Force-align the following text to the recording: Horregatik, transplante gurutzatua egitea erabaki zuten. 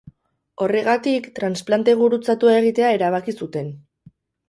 Horregatik, 0.65 1.27
transplante 1.41 1.97
gurutzatua 2.01 2.59
egitea 2.65 2.93
erabaki 3.01 3.41
zuten. 3.43 3.75